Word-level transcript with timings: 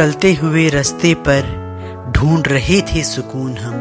चलते 0.00 0.34
हुए 0.34 0.68
रास्ते 0.68 1.14
पर 1.14 1.42
ढूंढ 2.16 2.48
रहे 2.48 2.80
थे 2.80 3.02
सुकून 3.04 3.56
हम। 3.58 3.74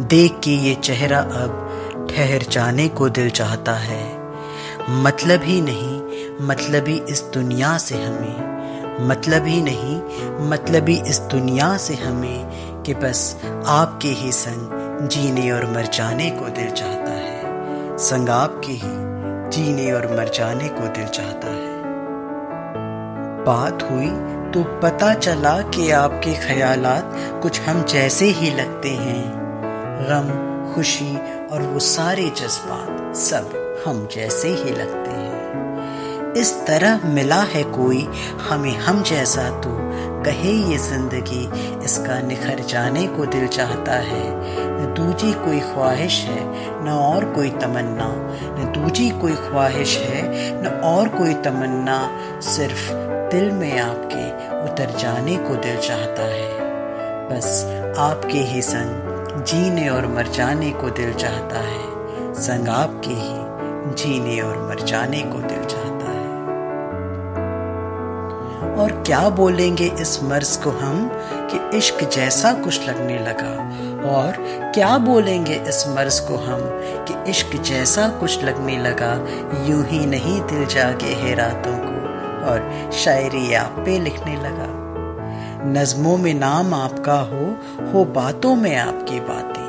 देख 0.00 0.40
के 0.44 0.50
ये 0.50 0.74
चेहरा 0.74 1.18
अब 1.18 2.08
ठहर 2.10 2.42
जाने 2.42 2.88
को 2.88 3.08
दिल 3.08 3.30
चाहता 3.30 3.72
है। 3.72 4.32
मतलब 4.90 5.40
ही 5.42 5.60
नहीं 5.60 6.02
मतलब 6.40 6.88
ही 6.88 7.02
इस 7.08 7.22
दुनिया 7.34 7.78
से 7.78 7.94
हमें। 7.94 9.08
मतलब 9.08 9.46
ही 9.46 9.62
नहीं 9.62 10.00
मतलब 10.48 10.88
ही 10.88 11.02
इस 11.06 11.18
दुनिया 11.18 11.76
से 11.76 11.94
हमें 11.94 12.46
कि 12.82 12.94
बस 12.94 13.40
आपके 13.66 14.08
ही 14.08 14.32
संग 14.32 15.08
जीने 15.08 15.50
और 15.50 15.70
मर 15.70 15.86
जाने 15.86 16.30
को 16.30 16.48
दिल 16.48 16.70
चाहता 16.70 17.12
है। 17.12 17.42
संग 17.98 18.28
आपके 18.28 18.72
ही 18.72 18.80
जीने 19.50 19.92
और 19.92 20.16
मर 20.16 20.28
जाने 20.28 20.68
को 20.68 20.88
दिल 20.88 21.06
चाहता 21.06 21.48
है। 21.48 21.75
बात 23.46 23.82
हुई 23.90 24.08
तो 24.52 24.62
पता 24.82 25.12
चला 25.14 25.60
कि 25.70 25.90
आपके 25.90 26.34
ख्यालात 26.46 27.12
कुछ 27.42 27.60
हम 27.60 27.82
जैसे 27.84 28.26
ही 28.30 28.50
लगते 28.50 28.90
हैं। 28.90 29.24
गम, 30.08 30.28
खुशी 30.74 31.16
और 31.46 31.62
वो 31.62 31.78
सारे 31.78 32.28
जज्बात 32.36 33.16
सब 33.16 33.82
हम 33.86 34.08
जैसे 34.12 34.48
ही 34.48 34.70
लगते 34.70 35.10
हैं। 35.10 36.34
इस 36.34 36.52
तरह 36.66 37.06
मिला 37.08 37.40
है 37.42 37.62
कोई 37.64 38.02
हमें 38.48 38.76
हम 38.76 39.02
जैसा 39.02 39.48
तो 39.60 39.74
कहे 40.24 40.52
ये 40.70 40.76
ज़िंदगी 40.78 41.44
इसका 41.84 42.20
निखर 42.20 42.60
जाने 42.60 43.06
को 43.06 43.26
दिल 43.26 43.46
चाहता 43.46 43.92
है। 43.92 44.24
न 44.70 44.94
दूजी 44.96 45.32
कोई 45.32 45.60
ख्वाहिश 45.60 46.20
है, 46.24 46.40
न 46.84 46.88
और 46.88 47.24
कोई 47.24 47.50
तमन्ना। 47.50 48.08
न 48.58 48.72
दूजी 48.74 49.10
कोई 49.10 49.34
ख्वाहिश 49.34 49.96
है, 49.98 50.22
न 50.62 50.80
और 50.84 51.08
कोई 51.08 51.34
तमन्ना, 51.34 51.98
सिर्फ़ 52.40 53.15
दिल 53.32 53.50
में 53.50 53.80
आपके 53.80 54.24
उतर 54.64 54.98
जाने 54.98 55.36
को 55.36 55.56
दिल 55.56 55.76
चाहता 55.76 56.22
है। 56.22 56.48
बस 57.28 57.64
आपके 57.98 58.38
ही 58.38 58.62
संग 58.62 59.16
जीने 59.44 59.88
और 59.88 60.06
मर 60.06 60.26
जाने 60.26 60.70
को 60.70 60.90
दिल 60.90 61.12
चाहता 61.14 61.58
है। 61.58 61.96
संग 62.34 62.68
आपके 62.68 63.10
ही 63.10 63.46
जीने 63.94 64.40
और 64.40 64.58
मर 64.58 64.80
जाने 64.84 65.20
को 65.22 65.38
दिल 65.38 65.64
चाहता 65.64 66.10
है। 66.10 66.26
और 68.76 69.02
क्या 69.06 69.28
बोलेंगे 69.28 69.86
इस 69.86 70.22
मर्ज 70.22 70.56
को 70.56 70.70
हम 70.70 71.10
कि 71.50 71.78
इश्क 71.78 72.04
जैसा 72.08 72.52
कुछ 72.52 72.88
लगने 72.88 73.18
लगा? 73.18 73.52
और 74.10 74.32
क्या 74.74 74.98
बोलेंगे 74.98 75.54
इस 75.54 75.84
मर्ज 75.88 76.20
को 76.20 76.36
हम 76.36 76.60
कि 77.08 77.30
इश्क 77.30 77.56
जैसा 77.56 78.08
कुछ 78.08 78.44
लगने 78.44 78.78
लगा? 78.78 79.14
यूँ 79.64 79.84
ही 79.84 80.06
नहीं 80.06 80.40
दिल 80.40 80.66
जागे 80.66 81.06
है 81.06 81.34
रातों 81.34 81.78
को। 81.78 81.95
और 82.46 82.90
शायरी 82.92 83.54
आप 83.54 83.76
पे 83.86 83.98
लिखने 83.98 84.36
लगा। 84.36 84.86
नज्मों 85.64 86.16
में 86.16 86.34
नाम 86.34 86.74
आपका 86.74 87.20
हो 87.20 87.44
हो 87.92 88.04
बातों 88.04 88.54
में 88.56 88.76
आपकी 88.76 89.20
बातें। 89.20 89.66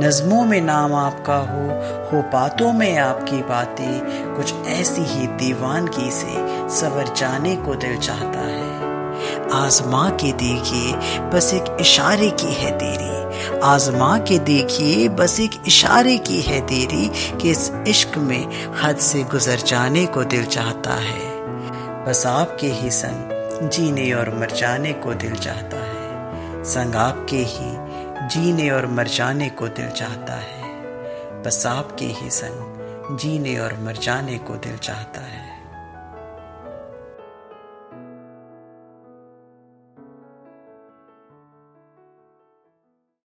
नज्मों 0.00 0.44
में 0.44 0.60
नाम 0.60 0.94
आपका 0.94 1.36
हो 1.36 1.62
हो 2.10 2.22
बातों 2.22 2.72
में 2.72 2.98
आपकी 2.98 3.42
बातें। 3.42 4.00
कुछ 4.36 4.54
ऐसी 4.66 5.02
ही 5.02 5.26
दीवानगी 5.26 6.10
से 6.10 6.34
सवर 6.76 7.14
जाने 7.16 7.56
को 7.56 7.74
दिल 7.74 7.96
चाहता 7.98 8.40
है। 8.40 8.72
आजमा 9.52 10.08
के 10.10 10.32
देखिए, 10.32 10.92
बस 11.20 11.54
एक 11.54 11.76
इशारे 11.80 12.30
की 12.30 12.52
है 12.52 12.78
तेरी 12.78 13.11
आजमा 13.64 14.18
के 14.18 14.38
देखिए, 14.38 15.08
बस 15.08 15.40
एक 15.40 15.50
इशारे 15.66 16.18
की 16.18 16.40
है 16.40 16.60
तेरी 16.60 17.36
कि 17.36 17.50
इस 17.50 17.72
इश्क 17.88 18.18
में 18.18 18.72
हद 18.82 18.96
से 18.96 19.22
गुजर 19.22 19.56
जाने 19.56 20.06
को 20.06 20.24
दिल 20.24 20.44
चाहता 20.44 20.94
है। 20.94 21.32
बस 22.04 22.26
आपके 22.26 22.66
ही 22.66 22.90
संग 22.90 23.42
जीने 23.70 24.12
और 24.12 24.38
मर 24.38 24.50
जाने 24.50 24.92
को 24.92 25.14
दिल 25.14 25.34
चाहता 25.34 25.76
है। 25.76 26.02
संग 26.64 26.94
आपके 26.94 27.36
ही 27.36 27.92
जीने 28.28 28.70
और 28.70 28.86
मर 28.86 29.06
जाने 29.06 29.50
को 29.50 29.68
दिल 29.68 29.88
चाहता 29.88 30.32
है। 30.32 30.62
बस 31.42 31.66
आपके 31.66 32.04
ही 32.04 32.30
संग 32.30 32.72
जीने 33.18 33.58
और 33.58 33.78
मर 33.80 33.92
जाने 33.92 34.38
को 34.38 34.54
दिल 34.54 34.76
चाहता 34.76 35.20
है। 35.20 35.41